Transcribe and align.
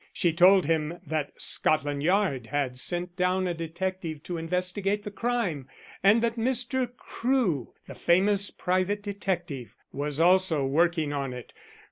She 0.11 0.33
told 0.33 0.65
him 0.65 0.97
that 1.05 1.31
Scotland 1.37 2.01
Yard 2.01 2.47
had 2.47 2.79
sent 2.79 3.15
down 3.15 3.45
a 3.45 3.53
detective 3.53 4.23
to 4.23 4.37
investigate 4.39 5.03
the 5.03 5.11
crime, 5.11 5.67
and 6.01 6.23
that 6.23 6.37
Mr. 6.37 6.89
Crewe, 6.97 7.73
the 7.85 7.93
famous 7.93 8.49
private 8.49 9.03
detective, 9.03 9.75
was 9.93 10.19
also 10.19 10.65
working 10.65 11.13
on 11.13 11.33
it. 11.33 11.53